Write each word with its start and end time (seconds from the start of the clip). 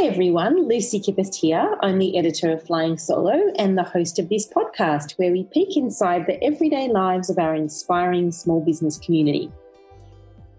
Hi 0.00 0.06
everyone, 0.06 0.66
Lucy 0.66 0.98
Kippist 0.98 1.34
here. 1.34 1.76
I'm 1.82 1.98
the 1.98 2.16
editor 2.16 2.50
of 2.50 2.62
Flying 2.62 2.96
Solo 2.96 3.52
and 3.58 3.76
the 3.76 3.82
host 3.82 4.18
of 4.18 4.30
this 4.30 4.48
podcast 4.48 5.12
where 5.18 5.30
we 5.30 5.44
peek 5.44 5.76
inside 5.76 6.24
the 6.24 6.42
everyday 6.42 6.88
lives 6.88 7.28
of 7.28 7.38
our 7.38 7.54
inspiring 7.54 8.32
small 8.32 8.64
business 8.64 8.96
community. 8.96 9.52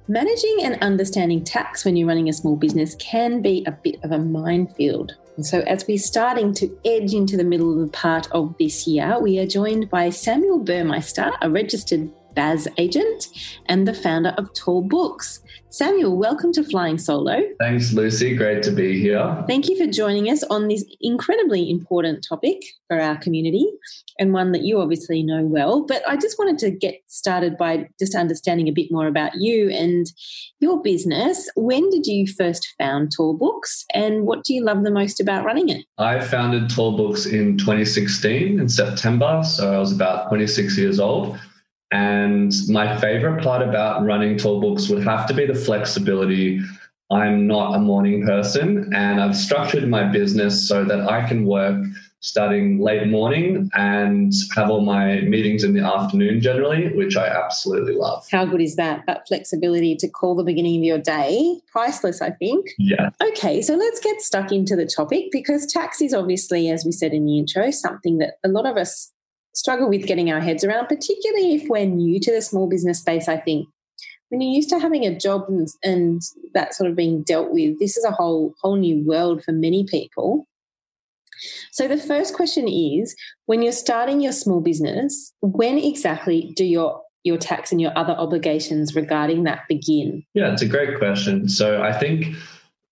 Managing 0.08 0.58
and 0.62 0.78
understanding 0.84 1.44
tax 1.44 1.84
when 1.84 1.96
you're 1.96 2.08
running 2.08 2.30
a 2.30 2.34
small 2.34 2.56
business 2.56 2.94
can 3.00 3.42
be 3.42 3.64
a 3.66 3.72
bit 3.72 3.96
of 4.04 4.12
a 4.12 4.20
minefield. 4.20 5.16
And 5.38 5.44
so, 5.44 5.62
as 5.62 5.88
we're 5.88 5.98
starting 5.98 6.54
to 6.54 6.78
edge 6.86 7.16
into 7.16 7.36
the 7.36 7.44
middle 7.44 7.74
of 7.74 7.80
the 7.80 7.98
part 7.98 8.32
of 8.34 8.56
this 8.60 8.86
year, 8.86 9.20
we 9.20 9.40
are 9.40 9.48
joined 9.48 9.90
by 9.90 10.12
Samuel 10.12 10.60
Burmeister, 10.60 11.32
a 11.42 11.50
registered 11.50 12.12
BAS 12.36 12.68
agent 12.78 13.28
and 13.66 13.88
the 13.88 13.94
founder 13.94 14.34
of 14.38 14.54
Tall 14.54 14.82
Books. 14.82 15.42
Samuel, 15.70 16.18
welcome 16.18 16.52
to 16.52 16.66
Flying 16.66 16.98
Solo. 16.98 17.42
Thanks, 17.58 17.94
Lucy. 17.94 18.36
Great 18.36 18.62
to 18.64 18.72
be 18.72 19.00
here. 19.00 19.42
Thank 19.48 19.70
you 19.70 19.78
for 19.78 19.90
joining 19.90 20.30
us 20.30 20.44
on 20.44 20.68
this 20.68 20.84
incredibly 21.00 21.70
important 21.70 22.26
topic 22.28 22.62
for 22.90 23.00
our 23.00 23.16
community 23.18 23.66
and 24.20 24.34
one 24.34 24.52
that 24.52 24.64
you 24.64 24.82
obviously 24.82 25.24
know 25.24 25.44
well. 25.44 25.86
But 25.86 26.02
I 26.06 26.18
just 26.18 26.38
wanted 26.38 26.58
to 26.60 26.72
get 26.72 27.02
started 27.08 27.58
by 27.58 27.88
just 28.00 28.16
understanding 28.16 28.68
a 28.68 28.74
bit 28.74 28.92
more 28.92 29.08
about 29.08 29.36
you 29.36 29.70
and 29.70 30.08
your 30.60 30.82
business. 30.82 31.50
When 31.56 31.90
did 31.90 32.06
you 32.06 32.28
first 32.28 32.68
found 32.78 33.14
Tall 33.16 33.38
Books 33.38 33.86
and 33.94 34.26
what 34.26 34.44
do 34.44 34.54
you 34.54 34.66
love 34.66 34.84
the 34.84 34.92
most 34.92 35.22
about 35.22 35.46
running 35.46 35.70
it? 35.70 35.86
I 35.98 36.20
founded 36.20 36.70
Tall 36.70 36.98
Books 36.98 37.26
in 37.26 37.58
2016 37.58 38.60
in 38.60 38.68
September. 38.68 39.42
So 39.46 39.74
I 39.74 39.78
was 39.78 39.94
about 39.94 40.28
26 40.28 40.78
years 40.78 41.00
old. 41.00 41.40
And 41.92 42.54
my 42.70 42.98
favorite 43.00 43.44
part 43.44 43.62
about 43.62 44.04
running 44.04 44.38
tall 44.38 44.62
books 44.62 44.88
would 44.90 45.04
have 45.04 45.28
to 45.28 45.34
be 45.34 45.46
the 45.46 45.56
flexibility. 45.56 46.62
I'm 47.12 47.46
not 47.48 47.76
a 47.76 47.80
morning 47.80 48.26
person, 48.26 48.90
and 48.94 49.22
I've 49.22 49.36
structured 49.36 49.90
my 49.90 50.06
business 50.06 50.68
so 50.68 50.86
that 50.86 51.10
I 51.10 51.28
can 51.28 51.46
work 51.46 51.84
starting 52.22 52.80
late 52.80 53.08
morning 53.08 53.70
and 53.74 54.32
have 54.56 54.70
all 54.70 54.82
my 54.82 55.22
meetings 55.22 55.64
in 55.64 55.74
the 55.74 55.84
afternoon 55.84 56.40
generally, 56.40 56.96
which 56.96 57.18
I 57.18 57.28
absolutely 57.28 57.96
love. 57.96 58.26
How 58.32 58.46
good 58.46 58.62
is 58.62 58.76
that? 58.76 59.04
That 59.08 59.28
flexibility 59.28 59.96
to 59.98 60.08
call 60.08 60.36
the 60.36 60.44
beginning 60.44 60.78
of 60.78 60.84
your 60.84 61.00
day, 61.00 61.60
priceless, 61.72 62.22
I 62.22 62.30
think. 62.30 62.68
Yeah. 62.78 63.10
Okay, 63.22 63.62
so 63.62 63.76
let's 63.76 64.00
get 64.00 64.22
stuck 64.22 64.52
into 64.52 64.76
the 64.76 64.86
topic 64.86 65.26
because 65.32 65.66
tax 65.66 66.00
is 66.00 66.14
obviously, 66.14 66.70
as 66.70 66.86
we 66.86 66.92
said 66.92 67.12
in 67.12 67.26
the 67.26 67.40
intro, 67.40 67.72
something 67.72 68.20
that 68.20 68.36
a 68.44 68.48
lot 68.48 68.68
of 68.68 68.78
us 68.78 69.12
struggle 69.54 69.90
with 69.90 70.06
getting 70.06 70.32
our 70.32 70.40
heads 70.40 70.64
around, 70.64 70.88
particularly 70.88 71.56
if 71.56 71.68
we're 71.68 71.86
new 71.86 72.20
to 72.20 72.32
the 72.32 72.42
small 72.42 72.68
business 72.68 73.00
space. 73.00 73.28
I 73.28 73.38
think 73.38 73.68
when 74.30 74.42
you're 74.42 74.56
used 74.56 74.70
to 74.70 74.80
having 74.80 75.06
a 75.06 75.18
job 75.18 75.46
and, 75.50 75.68
and 75.84 76.22
that 76.54 76.74
sort 76.74 76.90
of 76.90 76.96
being 76.96 77.24
dealt 77.24 77.52
with, 77.52 77.80
this 77.80 77.98
is 77.98 78.06
a 78.06 78.12
whole 78.12 78.54
whole 78.62 78.78
new 78.78 79.04
world 79.06 79.44
for 79.44 79.52
many 79.52 79.86
people. 79.86 80.48
So 81.72 81.88
the 81.88 81.98
first 81.98 82.34
question 82.34 82.68
is 82.68 83.16
when 83.46 83.62
you're 83.62 83.72
starting 83.72 84.22
your 84.22 84.32
small 84.32 84.62
business, 84.62 85.34
when 85.42 85.78
exactly 85.78 86.54
do 86.56 86.64
your 86.64 87.02
your 87.24 87.38
tax 87.38 87.72
and 87.72 87.80
your 87.80 87.96
other 87.98 88.14
obligations 88.14 88.96
regarding 88.96 89.44
that 89.44 89.68
begin? 89.68 90.24
Yeah, 90.34 90.52
it's 90.52 90.62
a 90.62 90.68
great 90.68 90.98
question. 90.98 91.48
So 91.50 91.84
I 91.84 91.94
think 91.94 92.36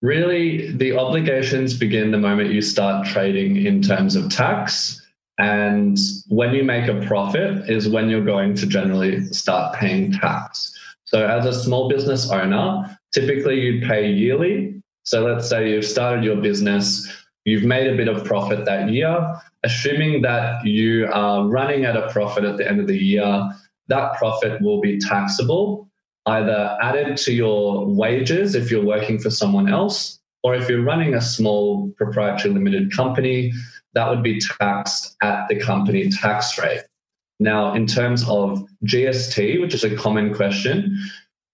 really 0.02 0.70
the 0.72 0.96
obligations 0.96 1.76
begin 1.76 2.10
the 2.10 2.18
moment 2.18 2.52
you 2.52 2.62
start 2.62 3.06
trading 3.06 3.56
in 3.56 3.82
terms 3.82 4.14
of 4.14 4.30
tax. 4.30 5.04
And 5.40 5.98
when 6.28 6.52
you 6.52 6.62
make 6.64 6.86
a 6.86 7.00
profit 7.06 7.70
is 7.70 7.88
when 7.88 8.10
you're 8.10 8.24
going 8.24 8.54
to 8.56 8.66
generally 8.66 9.24
start 9.32 9.74
paying 9.74 10.12
tax. 10.12 10.70
So 11.04 11.26
as 11.26 11.46
a 11.46 11.58
small 11.64 11.88
business 11.88 12.30
owner, 12.30 12.98
typically 13.14 13.58
you'd 13.58 13.88
pay 13.88 14.06
yearly. 14.06 14.82
So 15.04 15.24
let's 15.24 15.48
say 15.48 15.70
you've 15.70 15.86
started 15.86 16.24
your 16.24 16.36
business, 16.36 17.10
you've 17.46 17.64
made 17.64 17.86
a 17.90 17.96
bit 17.96 18.06
of 18.06 18.22
profit 18.22 18.66
that 18.66 18.90
year, 18.90 19.34
assuming 19.62 20.20
that 20.22 20.62
you 20.66 21.08
are 21.10 21.48
running 21.48 21.86
at 21.86 21.96
a 21.96 22.10
profit 22.10 22.44
at 22.44 22.58
the 22.58 22.68
end 22.68 22.78
of 22.78 22.86
the 22.86 22.98
year, 22.98 23.50
that 23.88 24.18
profit 24.18 24.60
will 24.60 24.82
be 24.82 25.00
taxable, 25.00 25.88
either 26.26 26.76
added 26.82 27.16
to 27.16 27.32
your 27.32 27.86
wages 27.86 28.54
if 28.54 28.70
you're 28.70 28.84
working 28.84 29.18
for 29.18 29.30
someone 29.30 29.70
else, 29.70 30.20
or 30.42 30.54
if 30.54 30.68
you're 30.68 30.84
running 30.84 31.14
a 31.14 31.20
small 31.20 31.90
proprietary 31.96 32.52
limited 32.52 32.92
company, 32.92 33.52
that 33.94 34.08
would 34.08 34.22
be 34.22 34.40
taxed 34.40 35.16
at 35.22 35.48
the 35.48 35.58
company 35.58 36.10
tax 36.10 36.58
rate. 36.58 36.82
Now, 37.38 37.74
in 37.74 37.86
terms 37.86 38.22
of 38.28 38.66
GST, 38.84 39.60
which 39.60 39.74
is 39.74 39.84
a 39.84 39.96
common 39.96 40.34
question, 40.34 40.98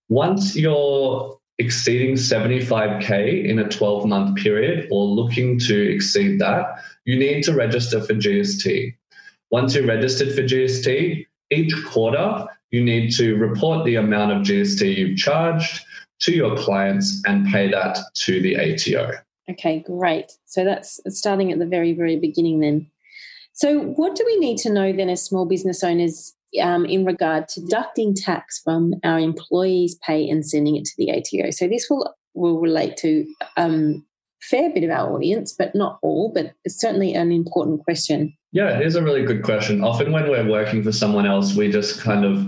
once 0.08 0.56
you're 0.56 1.38
exceeding 1.58 2.16
75K 2.16 3.44
in 3.44 3.58
a 3.58 3.68
12 3.68 4.06
month 4.06 4.36
period 4.36 4.88
or 4.90 5.06
looking 5.06 5.58
to 5.60 5.94
exceed 5.94 6.40
that, 6.40 6.82
you 7.04 7.18
need 7.18 7.42
to 7.44 7.54
register 7.54 8.00
for 8.00 8.14
GST. 8.14 8.94
Once 9.50 9.74
you're 9.74 9.86
registered 9.86 10.34
for 10.34 10.42
GST, 10.42 11.24
each 11.50 11.74
quarter 11.86 12.46
you 12.70 12.84
need 12.84 13.12
to 13.12 13.36
report 13.36 13.84
the 13.84 13.94
amount 13.94 14.32
of 14.32 14.42
GST 14.42 14.96
you've 14.96 15.16
charged 15.16 15.84
to 16.20 16.32
your 16.32 16.56
clients 16.56 17.22
and 17.26 17.46
pay 17.46 17.70
that 17.70 17.98
to 18.14 18.40
the 18.42 18.56
ATO. 18.56 19.12
Okay, 19.50 19.80
great. 19.80 20.32
So 20.44 20.64
that's 20.64 21.00
starting 21.08 21.52
at 21.52 21.58
the 21.58 21.66
very, 21.66 21.92
very 21.92 22.16
beginning 22.18 22.60
then. 22.60 22.90
So, 23.52 23.80
what 23.80 24.14
do 24.16 24.22
we 24.26 24.36
need 24.36 24.58
to 24.58 24.72
know 24.72 24.92
then 24.92 25.08
as 25.08 25.24
small 25.24 25.46
business 25.46 25.82
owners 25.82 26.34
um, 26.60 26.84
in 26.84 27.06
regard 27.06 27.48
to 27.48 27.60
deducting 27.60 28.14
tax 28.14 28.60
from 28.62 28.94
our 29.02 29.18
employees' 29.18 29.96
pay 30.06 30.28
and 30.28 30.44
sending 30.44 30.76
it 30.76 30.84
to 30.84 30.92
the 30.98 31.10
ATO? 31.10 31.50
So, 31.50 31.66
this 31.66 31.86
will 31.88 32.14
will 32.34 32.60
relate 32.60 32.98
to 32.98 33.26
um, 33.56 34.04
fair 34.42 34.70
bit 34.70 34.84
of 34.84 34.90
our 34.90 35.10
audience, 35.10 35.54
but 35.58 35.74
not 35.74 35.98
all. 36.02 36.32
But 36.34 36.52
it's 36.64 36.78
certainly 36.78 37.14
an 37.14 37.32
important 37.32 37.82
question. 37.82 38.36
Yeah, 38.52 38.78
it 38.78 38.84
is 38.86 38.94
a 38.94 39.02
really 39.02 39.24
good 39.24 39.42
question. 39.42 39.82
Often 39.82 40.12
when 40.12 40.28
we're 40.28 40.48
working 40.48 40.82
for 40.82 40.92
someone 40.92 41.26
else, 41.26 41.54
we 41.54 41.70
just 41.70 42.00
kind 42.00 42.26
of 42.26 42.46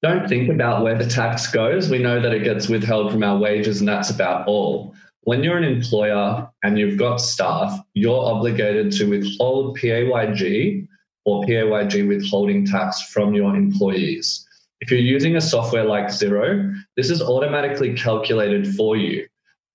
don't 0.00 0.28
think 0.28 0.48
about 0.48 0.84
where 0.84 0.96
the 0.96 1.06
tax 1.06 1.50
goes. 1.50 1.90
We 1.90 1.98
know 1.98 2.20
that 2.20 2.32
it 2.32 2.44
gets 2.44 2.68
withheld 2.68 3.10
from 3.10 3.24
our 3.24 3.36
wages, 3.36 3.80
and 3.80 3.88
that's 3.88 4.10
about 4.10 4.46
all 4.46 4.94
when 5.30 5.44
you're 5.44 5.56
an 5.56 5.62
employer 5.62 6.50
and 6.64 6.76
you've 6.76 6.98
got 6.98 7.20
staff, 7.20 7.78
you're 7.94 8.24
obligated 8.34 8.90
to 8.90 9.08
withhold 9.08 9.78
PAYG 9.78 10.88
or 11.24 11.44
PAYG 11.44 12.08
withholding 12.08 12.66
tax 12.66 13.00
from 13.00 13.32
your 13.32 13.54
employees. 13.54 14.44
If 14.80 14.90
you're 14.90 14.98
using 14.98 15.36
a 15.36 15.40
software 15.40 15.84
like 15.84 16.06
Xero, 16.06 16.74
this 16.96 17.10
is 17.10 17.22
automatically 17.22 17.94
calculated 17.94 18.74
for 18.74 18.96
you. 18.96 19.24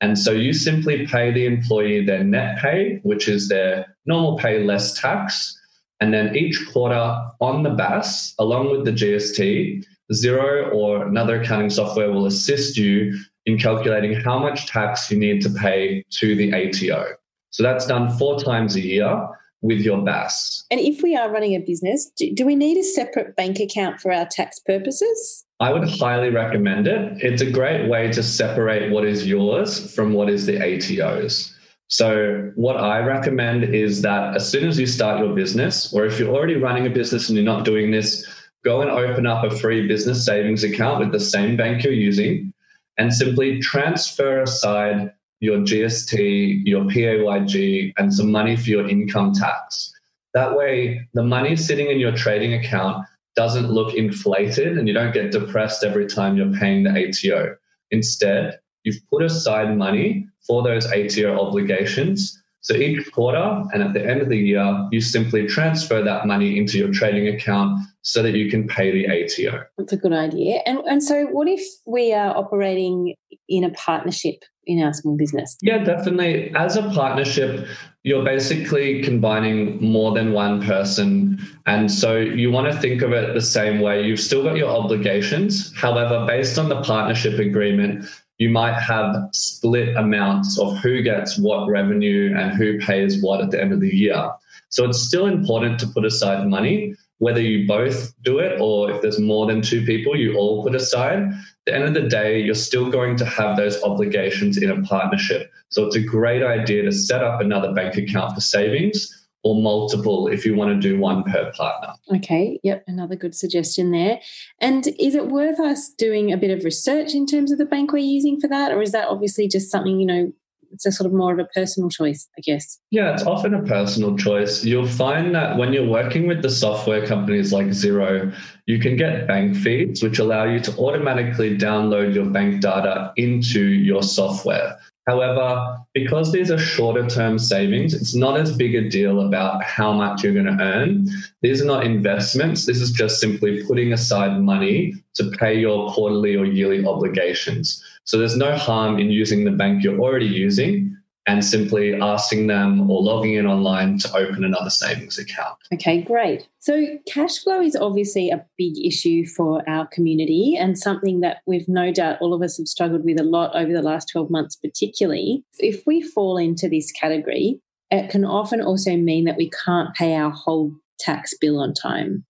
And 0.01 0.19
so 0.19 0.31
you 0.31 0.51
simply 0.51 1.07
pay 1.07 1.31
the 1.31 1.45
employee 1.45 2.05
their 2.05 2.25
net 2.25 2.57
pay, 2.57 2.99
which 3.03 3.29
is 3.29 3.47
their 3.47 3.95
normal 4.05 4.37
pay 4.37 4.61
less 4.61 4.99
tax. 4.99 5.57
And 6.01 6.13
then 6.13 6.35
each 6.35 6.67
quarter 6.73 7.15
on 7.39 7.63
the 7.63 7.69
BAS, 7.69 8.35
along 8.39 8.71
with 8.71 8.83
the 8.83 8.91
GST, 8.91 9.85
Xero 10.11 10.73
or 10.73 11.07
another 11.07 11.39
accounting 11.39 11.69
software 11.69 12.11
will 12.11 12.25
assist 12.25 12.75
you 12.75 13.17
in 13.45 13.57
calculating 13.57 14.13
how 14.13 14.39
much 14.39 14.67
tax 14.67 15.09
you 15.11 15.17
need 15.17 15.41
to 15.41 15.49
pay 15.49 16.03
to 16.09 16.35
the 16.35 16.53
ATO. 16.53 17.05
So 17.51 17.63
that's 17.63 17.85
done 17.85 18.15
four 18.17 18.39
times 18.39 18.75
a 18.75 18.81
year 18.81 19.27
with 19.61 19.79
your 19.79 20.03
BAS. 20.03 20.65
And 20.69 20.79
if 20.79 21.01
we 21.01 21.15
are 21.15 21.31
running 21.31 21.55
a 21.55 21.59
business, 21.59 22.11
do, 22.17 22.31
do, 22.33 22.45
we 22.45 22.55
need 22.55 22.77
a 22.77 22.83
separate 22.83 23.35
bank 23.35 23.59
account 23.59 23.99
for 23.99 24.11
our 24.11 24.25
tax 24.25 24.59
purposes? 24.59 25.45
I 25.59 25.71
would 25.71 25.89
highly 25.89 26.29
recommend 26.29 26.87
it. 26.87 27.17
It's 27.23 27.41
a 27.41 27.49
great 27.49 27.89
way 27.89 28.11
to 28.11 28.21
separate 28.21 28.91
what 28.91 29.05
is 29.05 29.25
yours 29.25 29.93
from 29.95 30.13
what 30.13 30.29
is 30.29 30.45
the 30.45 30.57
ATO's. 30.59 31.51
So, 31.87 32.51
what 32.55 32.77
I 32.77 32.99
recommend 32.99 33.63
is 33.75 34.01
that 34.01 34.35
as 34.35 34.49
soon 34.49 34.67
as 34.67 34.79
you 34.79 34.87
start 34.87 35.19
your 35.19 35.33
business, 35.35 35.93
or 35.93 36.05
if 36.05 36.19
you're 36.19 36.33
already 36.33 36.55
running 36.55 36.87
a 36.87 36.89
business 36.89 37.29
and 37.29 37.37
you're 37.37 37.45
not 37.45 37.63
doing 37.63 37.91
this, 37.91 38.25
go 38.63 38.81
and 38.81 38.89
open 38.89 39.27
up 39.27 39.43
a 39.43 39.55
free 39.55 39.87
business 39.87 40.25
savings 40.25 40.63
account 40.63 40.99
with 40.99 41.11
the 41.11 41.19
same 41.19 41.55
bank 41.55 41.83
you're 41.83 41.93
using 41.93 42.51
and 42.97 43.13
simply 43.13 43.59
transfer 43.59 44.41
aside 44.41 45.11
your 45.39 45.59
GST, 45.59 46.61
your 46.65 46.85
PAYG, 46.85 47.93
and 47.97 48.13
some 48.13 48.31
money 48.31 48.55
for 48.55 48.69
your 48.69 48.87
income 48.87 49.33
tax. 49.33 49.91
That 50.33 50.55
way, 50.55 51.07
the 51.13 51.23
money 51.23 51.55
sitting 51.55 51.89
in 51.89 51.99
your 51.99 52.11
trading 52.11 52.53
account 52.53 53.05
doesn't 53.35 53.69
look 53.69 53.93
inflated 53.93 54.77
and 54.77 54.87
you 54.87 54.93
don't 54.93 55.13
get 55.13 55.31
depressed 55.31 55.83
every 55.83 56.07
time 56.07 56.37
you're 56.37 56.53
paying 56.53 56.83
the 56.83 56.91
ATO. 56.91 57.55
Instead, 57.91 58.59
you've 58.83 58.99
put 59.09 59.23
aside 59.23 59.77
money 59.77 60.27
for 60.45 60.63
those 60.63 60.85
ATO 60.85 61.39
obligations. 61.39 62.41
So 62.65 62.73
each 62.73 63.11
quarter 63.11 63.63
and 63.73 63.83
at 63.83 63.93
the 63.93 64.03
end 64.03 64.23
of 64.23 64.29
the 64.29 64.37
year, 64.37 64.87
you 64.91 64.99
simply 64.99 65.45
transfer 65.45 66.01
that 66.01 66.25
money 66.25 66.57
into 66.57 66.79
your 66.79 66.91
trading 66.91 67.27
account 67.27 67.79
so 68.01 68.23
that 68.23 68.31
you 68.31 68.49
can 68.49 68.67
pay 68.67 68.91
the 68.91 69.05
ATO. 69.05 69.63
That's 69.77 69.93
a 69.93 69.97
good 69.97 70.13
idea. 70.13 70.61
And, 70.65 70.79
and 70.79 71.03
so, 71.03 71.27
what 71.27 71.47
if 71.47 71.61
we 71.85 72.11
are 72.11 72.35
operating 72.35 73.13
in 73.47 73.63
a 73.63 73.69
partnership 73.69 74.43
in 74.65 74.81
our 74.81 74.93
small 74.93 75.15
business? 75.15 75.55
Yeah, 75.61 75.83
definitely. 75.83 76.51
As 76.55 76.75
a 76.75 76.89
partnership, 76.89 77.67
you're 78.01 78.25
basically 78.25 79.03
combining 79.03 79.79
more 79.79 80.15
than 80.15 80.33
one 80.33 80.65
person. 80.65 81.39
And 81.67 81.91
so 81.91 82.17
you 82.17 82.49
want 82.49 82.73
to 82.73 82.79
think 82.79 83.03
of 83.03 83.13
it 83.13 83.35
the 83.35 83.41
same 83.41 83.79
way. 83.79 84.01
You've 84.03 84.19
still 84.19 84.41
got 84.41 84.57
your 84.57 84.71
obligations. 84.71 85.71
However, 85.75 86.25
based 86.25 86.57
on 86.57 86.69
the 86.69 86.81
partnership 86.81 87.37
agreement, 87.37 88.07
you 88.37 88.49
might 88.49 88.79
have 88.79 89.15
split 89.31 89.95
amounts 89.95 90.59
of 90.59 90.77
who 90.77 91.01
gets 91.01 91.37
what 91.37 91.67
revenue 91.69 92.35
and 92.37 92.53
who 92.53 92.79
pays 92.79 93.21
what 93.21 93.41
at 93.41 93.51
the 93.51 93.61
end 93.61 93.71
of 93.71 93.79
the 93.79 93.95
year. 93.95 94.29
So 94.69 94.85
it's 94.85 94.99
still 94.99 95.27
important 95.27 95.79
to 95.79 95.87
put 95.87 96.05
aside 96.05 96.47
money, 96.47 96.95
whether 97.19 97.39
you 97.39 97.67
both 97.67 98.13
do 98.23 98.39
it 98.39 98.59
or 98.59 98.91
if 98.91 99.01
there's 99.01 99.19
more 99.19 99.47
than 99.47 99.61
two 99.61 99.85
people, 99.85 100.17
you 100.17 100.35
all 100.35 100.63
put 100.63 100.75
aside. 100.75 101.19
At 101.19 101.33
the 101.65 101.75
end 101.75 101.83
of 101.85 101.93
the 101.93 102.09
day, 102.09 102.41
you're 102.41 102.55
still 102.55 102.91
going 102.91 103.15
to 103.17 103.25
have 103.25 103.55
those 103.55 103.81
obligations 103.83 104.57
in 104.57 104.69
a 104.69 104.81
partnership. 104.81 105.49
So 105.69 105.85
it's 105.85 105.95
a 105.95 106.01
great 106.01 106.43
idea 106.43 106.83
to 106.83 106.91
set 106.91 107.23
up 107.23 107.39
another 107.39 107.73
bank 107.73 107.95
account 107.95 108.35
for 108.35 108.41
savings 108.41 109.24
or 109.45 109.61
multiple 109.61 110.27
if 110.27 110.43
you 110.43 110.55
want 110.55 110.71
to 110.71 110.89
do 110.89 110.99
one 110.99 111.23
per 111.23 111.51
partner. 111.53 111.93
Okay, 112.15 112.59
yep, 112.63 112.83
another 112.87 113.15
good 113.15 113.35
suggestion 113.35 113.91
there. 113.91 114.19
And 114.59 114.87
is 114.99 115.13
it 115.13 115.27
worth 115.27 115.59
us 115.59 115.89
doing 115.89 116.33
a 116.33 116.37
bit 116.37 116.49
of 116.49 116.65
research 116.65 117.13
in 117.13 117.27
terms 117.27 117.51
of 117.51 117.59
the 117.59 117.65
bank 117.65 117.93
we're 117.93 117.99
using 117.99 118.39
for 118.39 118.47
that? 118.47 118.71
Or 118.71 118.81
is 118.81 118.91
that 118.91 119.07
obviously 119.07 119.47
just 119.47 119.69
something, 119.69 119.99
you 119.99 120.05
know, 120.07 120.33
it's 120.71 120.85
a 120.87 120.91
sort 120.91 121.05
of 121.05 121.13
more 121.13 121.31
of 121.31 121.37
a 121.37 121.45
personal 121.53 121.89
choice, 121.89 122.27
I 122.37 122.41
guess. 122.41 122.79
Yeah, 122.89 123.13
it's 123.13 123.23
often 123.23 123.53
a 123.53 123.61
personal 123.61 124.17
choice. 124.17 124.65
You'll 124.65 124.87
find 124.87 125.33
that 125.35 125.57
when 125.57 125.71
you're 125.71 125.87
working 125.87 126.27
with 126.27 126.41
the 126.41 126.49
software 126.49 127.05
companies 127.05 127.53
like 127.53 127.67
Xero, 127.67 128.35
you 128.65 128.79
can 128.79 128.97
get 128.97 129.27
bank 129.27 129.55
feeds, 129.55 130.01
which 130.01 130.17
allow 130.17 130.45
you 130.45 130.59
to 130.61 130.75
automatically 130.77 131.55
download 131.55 132.15
your 132.15 132.25
bank 132.25 132.61
data 132.61 133.13
into 133.15 133.61
your 133.61 134.01
software. 134.01 134.77
However, 135.07 135.77
because 135.93 136.31
these 136.31 136.49
are 136.49 136.57
shorter 136.57 137.07
term 137.07 137.37
savings, 137.37 137.93
it's 137.93 138.15
not 138.15 138.39
as 138.39 138.55
big 138.55 138.73
a 138.73 138.89
deal 138.89 139.21
about 139.21 139.63
how 139.63 139.93
much 139.93 140.23
you're 140.23 140.33
going 140.33 140.57
to 140.57 140.63
earn. 140.63 141.07
These 141.41 141.61
are 141.61 141.65
not 141.65 141.85
investments. 141.85 142.65
This 142.65 142.81
is 142.81 142.91
just 142.91 143.21
simply 143.21 143.63
putting 143.65 143.93
aside 143.93 144.41
money 144.41 144.95
to 145.13 145.29
pay 145.39 145.59
your 145.59 145.91
quarterly 145.91 146.35
or 146.35 146.45
yearly 146.45 146.83
obligations. 146.85 147.83
So 148.03 148.17
there's 148.17 148.35
no 148.35 148.55
harm 148.55 148.97
in 148.97 149.11
using 149.11 149.45
the 149.45 149.51
bank 149.51 149.83
you're 149.83 149.99
already 149.99 150.25
using 150.25 150.97
and 151.27 151.43
simply 151.43 151.99
asking 151.99 152.47
them 152.47 152.89
or 152.89 153.01
logging 153.01 153.33
in 153.33 153.47
online 153.47 153.97
to 153.99 154.15
open 154.15 154.43
another 154.43 154.69
savings 154.69 155.17
account. 155.17 155.57
Okay, 155.73 156.01
great. 156.01 156.47
So, 156.59 156.85
cash 157.07 157.39
flow 157.39 157.61
is 157.61 157.75
obviously 157.75 158.29
a 158.29 158.45
big 158.57 158.77
issue 158.83 159.25
for 159.25 159.67
our 159.67 159.87
community 159.87 160.55
and 160.57 160.77
something 160.77 161.21
that 161.21 161.37
we've 161.45 161.67
no 161.67 161.91
doubt 161.91 162.17
all 162.21 162.33
of 162.33 162.41
us 162.41 162.57
have 162.57 162.67
struggled 162.67 163.03
with 163.03 163.19
a 163.19 163.23
lot 163.23 163.55
over 163.55 163.73
the 163.73 163.81
last 163.81 164.09
12 164.11 164.29
months, 164.29 164.55
particularly. 164.55 165.43
If 165.59 165.83
we 165.85 166.01
fall 166.01 166.37
into 166.37 166.69
this 166.69 166.91
category, 166.91 167.59
it 167.91 168.09
can 168.09 168.25
often 168.25 168.61
also 168.61 168.95
mean 168.95 169.25
that 169.25 169.37
we 169.37 169.49
can't 169.65 169.93
pay 169.95 170.15
our 170.15 170.31
whole 170.31 170.73
tax 170.99 171.33
bill 171.39 171.59
on 171.59 171.73
time. 171.73 172.25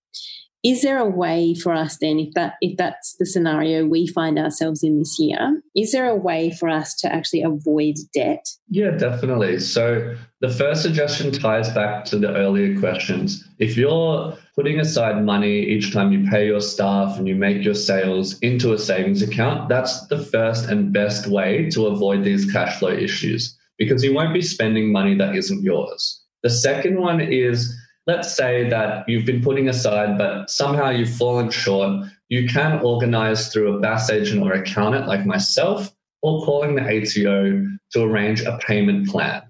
Is 0.66 0.82
there 0.82 0.98
a 0.98 1.08
way 1.08 1.54
for 1.54 1.74
us 1.74 1.98
then, 1.98 2.18
if 2.18 2.34
that 2.34 2.56
if 2.60 2.76
that's 2.76 3.18
the 3.20 3.26
scenario 3.28 3.86
we 3.86 4.08
find 4.08 4.40
ourselves 4.40 4.82
in 4.82 4.98
this 4.98 5.20
year, 5.20 5.62
is 5.76 5.92
there 5.92 6.10
a 6.10 6.16
way 6.16 6.50
for 6.50 6.68
us 6.68 6.96
to 7.02 7.14
actually 7.14 7.44
avoid 7.44 7.98
debt? 8.16 8.44
Yeah, 8.70 8.90
definitely. 8.90 9.60
So 9.60 10.16
the 10.42 10.50
first 10.50 10.82
suggestion 10.82 11.32
ties 11.32 11.70
back 11.70 12.04
to 12.06 12.18
the 12.18 12.36
earlier 12.36 12.80
questions. 12.80 13.48
If 13.60 13.78
you're 13.78 14.36
putting 14.56 14.80
aside 14.80 15.24
money 15.24 15.60
each 15.60 15.94
time 15.94 16.12
you 16.12 16.28
pay 16.32 16.48
your 16.48 16.62
staff 16.62 17.16
and 17.20 17.28
you 17.28 17.36
make 17.36 17.64
your 17.64 17.76
sales 17.76 18.40
into 18.40 18.74
a 18.74 18.80
savings 18.80 19.22
account, 19.22 19.70
that's 19.70 20.08
the 20.08 20.18
first 20.18 20.68
and 20.68 20.92
best 20.92 21.28
way 21.28 21.70
to 21.74 21.86
avoid 21.86 22.24
these 22.24 22.52
cash 22.52 22.80
flow 22.80 22.90
issues 22.90 23.56
because 23.78 24.04
you 24.04 24.16
won't 24.16 24.34
be 24.34 24.42
spending 24.42 24.92
money 24.92 25.14
that 25.16 25.36
isn't 25.36 25.62
yours. 25.62 26.24
The 26.42 26.50
second 26.50 27.00
one 27.00 27.22
is 27.22 27.72
let's 28.08 28.36
say 28.36 28.70
that 28.70 29.08
you've 29.08 29.26
been 29.26 29.42
putting 29.42 29.68
aside, 29.68 30.18
but 30.18 30.50
somehow 30.50 30.90
you've 30.90 31.16
fallen 31.16 31.50
short, 31.50 32.06
you 32.30 32.48
can 32.48 32.80
organize 32.82 33.52
through 33.52 33.76
a 33.76 33.80
BAS 33.80 34.10
agent 34.10 34.44
or 34.44 34.54
accountant 34.54 35.08
like 35.08 35.26
myself, 35.26 35.94
or 36.22 36.44
calling 36.44 36.76
the 36.76 36.82
ATO 36.82 37.68
to 37.92 38.04
arrange 38.04 38.42
a 38.42 38.58
payment 38.60 39.08
plan. 39.08 39.44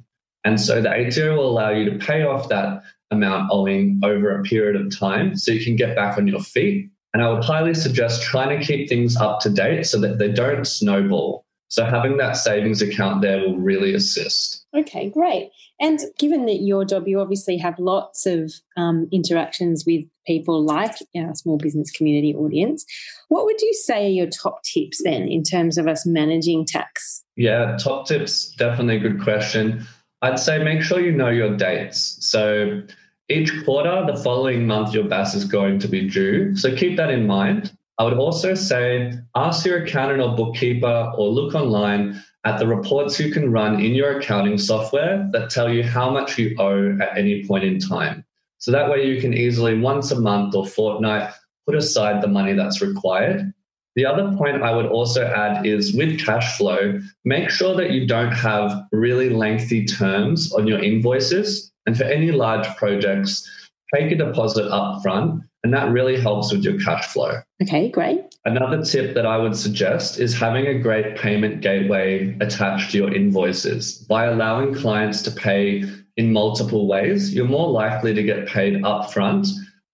And 0.44 0.60
so 0.60 0.82
the 0.82 0.90
ATO 0.90 1.36
will 1.36 1.50
allow 1.50 1.70
you 1.70 1.90
to 1.90 1.98
pay 1.98 2.24
off 2.24 2.50
that 2.50 2.84
amount 3.12 3.50
owing 3.52 4.00
over 4.04 4.38
a 4.38 4.44
period 4.44 4.80
of 4.80 4.98
time 4.98 5.36
so 5.36 5.52
you 5.52 5.64
can 5.64 5.76
get 5.76 5.96
back 5.96 6.18
on 6.18 6.28
your 6.28 6.42
feet. 6.42 6.90
And 7.14 7.24
I 7.24 7.32
would 7.32 7.44
highly 7.44 7.74
suggest 7.74 8.24
trying 8.24 8.60
to 8.60 8.66
keep 8.66 8.90
things 8.90 9.16
up 9.16 9.40
to 9.42 9.50
date 9.50 9.86
so 9.86 10.00
that 10.02 10.18
they 10.18 10.32
don't 10.32 10.66
snowball. 10.66 11.45
So 11.68 11.84
having 11.86 12.18
that 12.18 12.34
savings 12.38 12.82
account 12.82 13.22
there 13.22 13.40
will 13.40 13.58
really 13.58 13.94
assist. 13.94 14.66
Okay, 14.76 15.10
great. 15.10 15.50
And 15.80 16.00
given 16.20 16.46
that 16.46 16.62
your 16.62 16.86
job, 16.86 17.08
you 17.08 17.20
obviously 17.20 17.58
have 17.58 17.78
lots 17.80 18.26
of 18.26 18.54
um, 18.78 19.08
interactions 19.12 19.84
with 19.86 20.06
people 20.26 20.64
like 20.64 20.96
our 21.18 21.34
small 21.36 21.58
business 21.58 21.92
community 21.92 22.34
audience. 22.34 22.86
What 23.30 23.46
would 23.46 23.62
you 23.62 23.74
say 23.74 24.06
are 24.06 24.10
your 24.10 24.28
top 24.28 24.64
tips 24.64 25.02
then 25.04 25.28
in 25.28 25.44
terms 25.44 25.78
of 25.78 25.88
us 25.88 26.06
managing 26.06 26.66
tax? 26.66 27.24
Yeah, 27.36 27.78
top 27.78 28.08
tips, 28.08 28.52
definitely 28.56 28.98
a 28.98 29.00
good 29.00 29.22
question. 29.22 29.86
I'd 30.22 30.40
say 30.40 30.64
make 30.64 30.82
sure 30.82 31.00
you 31.00 31.12
know 31.12 31.30
your 31.30 31.56
dates. 31.56 32.18
So 32.22 32.82
each 33.28 33.52
quarter, 33.66 34.06
the 34.06 34.22
following 34.22 34.66
month, 34.66 34.94
your 34.94 35.04
BAS 35.04 35.36
is 35.36 35.46
going 35.46 35.80
to 35.80 35.88
be 35.88 36.08
due. 36.08 36.56
So 36.56 36.76
keep 36.76 36.96
that 36.98 37.10
in 37.10 37.28
mind. 37.28 37.75
I 37.98 38.04
would 38.04 38.18
also 38.18 38.54
say 38.56 39.14
ask 39.36 39.66
your 39.66 39.84
accountant 39.84 40.22
or 40.22 40.36
bookkeeper 40.36 41.14
or 41.18 41.30
look 41.30 41.56
online 41.56 42.22
at 42.44 42.60
the 42.60 42.68
reports 42.68 43.20
you 43.20 43.32
can 43.32 43.52
run 43.52 43.82
in 43.82 43.96
your 43.96 44.20
accounting 44.20 44.58
software 44.58 45.28
that 45.32 45.50
tell 45.50 45.72
you 45.72 45.84
how 45.84 46.10
much 46.10 46.38
you 46.38 46.56
owe 46.60 46.98
at 47.02 47.18
any 47.18 47.46
point 47.46 47.64
in 47.64 47.80
time. 47.80 48.26
So 48.58 48.72
that 48.72 48.90
way 48.90 49.08
you 49.08 49.22
can 49.22 49.34
easily 49.34 49.80
once 49.80 50.12
a 50.12 50.20
month 50.20 50.56
or 50.56 50.68
fortnight 50.68 51.32
put 51.66 51.76
aside 51.76 52.22
the 52.22 52.28
money 52.28 52.54
that's 52.54 52.82
required. 52.82 53.54
The 53.96 54.06
other 54.06 54.36
point 54.36 54.62
I 54.62 54.76
would 54.76 54.88
also 54.88 55.26
add 55.26 55.66
is 55.66 55.94
with 55.94 56.20
cash 56.20 56.58
flow, 56.58 57.00
make 57.24 57.50
sure 57.50 57.76
that 57.76 57.92
you 57.92 58.06
don't 58.06 58.34
have 58.34 58.84
really 58.92 59.30
lengthy 59.30 59.86
terms 59.86 60.52
on 60.54 60.68
your 60.68 60.80
invoices. 60.80 61.72
And 61.86 61.98
for 61.98 62.04
any 62.04 62.32
large 62.32 62.68
projects, 62.76 63.50
take 63.94 64.12
a 64.12 64.16
deposit 64.16 64.70
up 64.70 65.02
front 65.02 65.44
and 65.66 65.74
that 65.74 65.90
really 65.92 66.16
helps 66.16 66.54
with 66.54 66.64
your 66.64 66.80
cash 66.80 67.08
flow. 67.08 67.42
Okay, 67.60 67.90
great. 67.90 68.22
Another 68.46 68.84
tip 68.84 69.16
that 69.16 69.26
I 69.26 69.40
would 69.40 69.56
suggest 69.56 70.20
is 70.20 70.40
having 70.40 70.68
a 70.68 70.78
great 70.78 71.18
payment 71.18 71.62
gateway 71.62 72.38
attached 72.40 72.92
to 72.92 73.00
your 73.00 73.12
invoices. 73.12 73.98
By 74.08 74.26
allowing 74.26 74.76
clients 74.76 75.24
to 75.24 75.32
pay 75.32 75.84
in 76.18 76.32
multiple 76.32 76.88
ways, 76.88 77.34
you're 77.34 77.48
more 77.48 77.68
likely 77.68 78.14
to 78.14 78.22
get 78.22 78.48
paid 78.48 78.76
upfront 78.84 79.48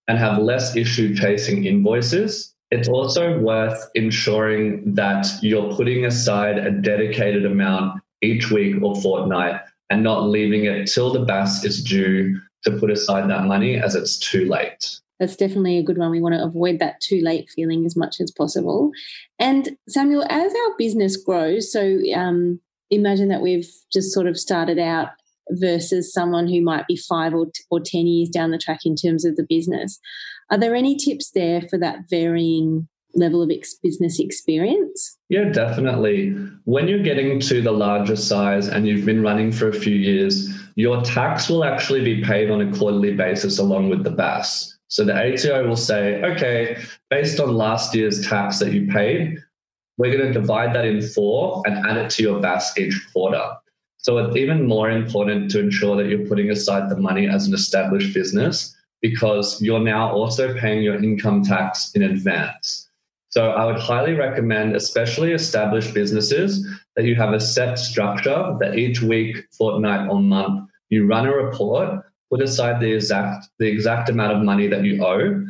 and 0.09 0.19
have 0.19 0.39
less 0.39 0.75
issue 0.75 1.15
chasing 1.15 1.63
invoices. 1.63 2.53
It's 2.69 2.89
also 2.89 3.39
worth 3.39 3.81
ensuring 3.95 4.95
that 4.95 5.25
you're 5.41 5.73
putting 5.73 6.03
aside 6.03 6.57
a 6.57 6.71
dedicated 6.71 7.45
amount 7.45 8.01
each 8.21 8.51
week 8.51 8.75
or 8.83 9.01
fortnight 9.01 9.61
and 9.89 10.03
not 10.03 10.27
leaving 10.27 10.65
it 10.65 10.87
till 10.87 11.13
the 11.13 11.21
BAS 11.21 11.63
is 11.63 11.81
due 11.81 12.41
to 12.65 12.77
put 12.77 12.91
aside 12.91 13.29
that 13.29 13.45
money 13.45 13.77
as 13.77 13.95
it's 13.95 14.17
too 14.17 14.49
late 14.49 15.00
that's 15.21 15.35
definitely 15.35 15.77
a 15.77 15.83
good 15.83 15.99
one. 15.99 16.09
We 16.09 16.19
want 16.19 16.33
to 16.33 16.43
avoid 16.43 16.79
that 16.79 16.99
too 16.99 17.21
late 17.21 17.47
feeling 17.55 17.85
as 17.85 17.95
much 17.95 18.19
as 18.19 18.31
possible. 18.31 18.89
And 19.37 19.77
Samuel, 19.87 20.25
as 20.29 20.51
our 20.51 20.77
business 20.79 21.15
grows, 21.15 21.71
so 21.71 21.99
um, 22.15 22.59
imagine 22.89 23.27
that 23.27 23.43
we've 23.43 23.69
just 23.93 24.11
sort 24.11 24.25
of 24.25 24.35
started 24.35 24.79
out 24.79 25.09
versus 25.51 26.11
someone 26.11 26.47
who 26.47 26.59
might 26.59 26.87
be 26.87 26.97
five 26.97 27.35
or, 27.35 27.45
or 27.69 27.79
10 27.79 28.07
years 28.07 28.29
down 28.29 28.49
the 28.49 28.57
track 28.57 28.79
in 28.83 28.95
terms 28.95 29.23
of 29.23 29.35
the 29.35 29.45
business. 29.47 29.99
Are 30.49 30.57
there 30.57 30.73
any 30.73 30.97
tips 30.97 31.29
there 31.35 31.61
for 31.69 31.77
that 31.77 32.09
varying 32.09 32.87
level 33.13 33.43
of 33.43 33.51
ex- 33.51 33.75
business 33.75 34.19
experience? 34.19 35.19
Yeah, 35.29 35.49
definitely. 35.49 36.31
When 36.63 36.87
you're 36.87 37.03
getting 37.03 37.39
to 37.41 37.61
the 37.61 37.71
larger 37.71 38.15
size 38.15 38.67
and 38.67 38.87
you've 38.87 39.05
been 39.05 39.21
running 39.21 39.51
for 39.51 39.69
a 39.69 39.73
few 39.73 39.95
years, 39.95 40.49
your 40.73 41.03
tax 41.03 41.47
will 41.47 41.63
actually 41.63 42.03
be 42.03 42.23
paid 42.23 42.49
on 42.49 42.61
a 42.61 42.75
quarterly 42.75 43.13
basis 43.13 43.59
along 43.59 43.89
with 43.91 44.03
the 44.03 44.09
BAS. 44.09 44.79
So 44.91 45.05
the 45.05 45.15
ATO 45.15 45.65
will 45.69 45.77
say, 45.77 46.21
okay, 46.21 46.75
based 47.10 47.39
on 47.39 47.55
last 47.55 47.95
year's 47.95 48.27
tax 48.27 48.60
that 48.60 48.74
you 48.74 48.91
paid, 48.91 49.38
we're 49.98 50.12
going 50.12 50.33
to 50.33 50.38
divide 50.38 50.75
that 50.75 50.83
in 50.83 51.01
four 51.01 51.63
and 51.65 51.77
add 51.86 51.95
it 51.95 52.10
to 52.12 52.24
your 52.24 52.41
BAS 52.41 52.77
each 52.77 53.00
quarter. 53.13 53.41
So 54.00 54.17
it's 54.17 54.36
even 54.36 54.67
more 54.67 54.89
important 54.89 55.50
to 55.51 55.62
ensure 55.62 55.95
that 55.95 56.10
you're 56.10 56.27
putting 56.27 56.50
aside 56.51 56.89
the 56.89 56.98
money 56.98 57.25
as 57.25 57.48
an 57.48 57.53
established 57.53 58.13
business 58.13 58.75
because 59.01 59.62
you're 59.62 59.79
now 59.79 60.12
also 60.12 60.53
paying 60.60 60.83
your 60.83 61.01
income 61.01 61.41
tax 61.41 61.91
in 61.95 62.01
advance. 62.01 62.89
So 63.29 63.51
I 63.51 63.65
would 63.65 63.79
highly 63.79 64.12
recommend, 64.12 64.75
especially 64.75 65.31
established 65.31 65.93
businesses, 65.93 66.67
that 66.98 67.05
you 67.05 67.15
have 67.15 67.31
a 67.31 67.39
set 67.39 67.79
structure 67.79 68.57
that 68.60 68.77
each 68.77 69.01
week, 69.01 69.38
fortnight, 69.57 70.10
or 70.10 70.19
month 70.19 70.69
you 70.89 71.07
run 71.07 71.27
a 71.27 71.31
report, 71.31 72.03
put 72.31 72.41
aside 72.41 72.79
the 72.79 72.91
exact 72.91 73.47
the 73.59 73.67
exact 73.67 74.09
amount 74.09 74.33
of 74.33 74.43
money 74.43 74.67
that 74.67 74.83
you 74.83 75.03
owe, 75.03 75.45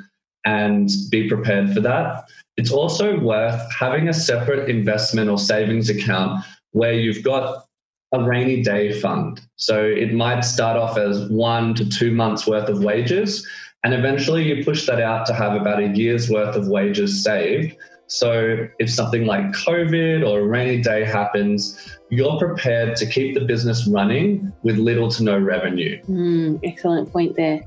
and 0.46 0.90
be 1.10 1.30
prepared 1.30 1.74
for 1.74 1.80
that. 1.82 2.24
It's 2.58 2.72
also 2.72 3.20
worth 3.20 3.62
having 3.72 4.10
a 4.10 4.14
separate 4.14 4.70
investment 4.70 5.30
or 5.30 5.38
savings 5.38 5.90
account 5.90 6.44
where 6.72 6.94
you've 6.94 7.24
got 7.24 7.66
a 8.14 8.22
rainy 8.22 8.62
day 8.62 9.00
fund. 9.00 9.42
So 9.56 9.84
it 9.84 10.14
might 10.14 10.42
start 10.42 10.78
off 10.78 10.98
as 10.98 11.30
one 11.30 11.74
to 11.76 11.88
two 11.88 12.12
months 12.12 12.46
worth 12.46 12.68
of 12.68 12.84
wages, 12.84 13.48
and 13.84 13.94
eventually 13.94 14.44
you 14.44 14.64
push 14.66 14.86
that 14.88 15.00
out 15.00 15.26
to 15.28 15.34
have 15.34 15.54
about 15.60 15.80
a 15.80 15.88
year's 15.88 16.30
worth 16.30 16.56
of 16.56 16.68
wages 16.68 17.24
saved. 17.24 17.76
So 18.12 18.68
if 18.78 18.92
something 18.92 19.26
like 19.26 19.46
COVID 19.54 20.28
or 20.28 20.42
a 20.42 20.46
rainy 20.46 20.82
day 20.82 21.06
happens, 21.06 21.80
you're 22.10 22.38
prepared 22.38 22.98
to 22.98 23.06
keep 23.06 23.36
the 23.36 23.46
business 23.46 23.88
running 23.88 24.52
with 24.64 24.78
little 24.78 25.10
to 25.12 25.24
no 25.24 25.40
revenue. 25.40 25.98
Mm, 26.10 26.60
excellent 26.62 27.10
point 27.10 27.38
there. 27.38 27.62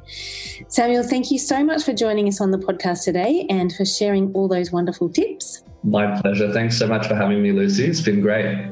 Samuel, 0.69 1.03
thank 1.03 1.31
you 1.31 1.39
so 1.39 1.65
much 1.65 1.83
for 1.83 1.95
joining 1.95 2.29
us 2.29 2.43
on 2.43 2.51
the 2.51 2.59
podcast 2.59 3.05
today 3.05 3.47
and 3.49 3.73
for 3.73 3.87
sharing 3.87 4.35
all 4.35 4.47
those 4.47 4.71
wonderful 4.71 5.09
tips. 5.09 5.63
My 5.83 6.21
pleasure. 6.21 6.53
Thanks 6.53 6.79
so 6.79 6.87
much 6.87 7.07
for 7.07 7.15
having 7.15 7.43
me, 7.43 7.53
Lucy. 7.53 7.87
It's 7.87 8.03
been 8.03 8.21
great. 8.21 8.71